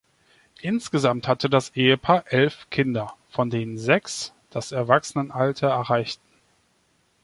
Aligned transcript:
Insgesamt 0.61 1.27
hatte 1.27 1.47
das 1.47 1.75
Ehepaar 1.75 2.23
elf 2.33 2.65
Kinder, 2.71 3.13
von 3.29 3.51
denen 3.51 3.77
sechs 3.77 4.33
das 4.49 4.71
Erwachsenenalter 4.71 5.67
erreichten. 5.67 6.27